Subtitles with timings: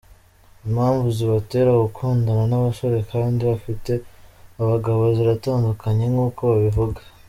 [0.67, 3.91] Impamvu zibatera gukundana n’abasore kandi bafite
[4.61, 7.01] abagabo ziratandukanye nk’uko babivuga.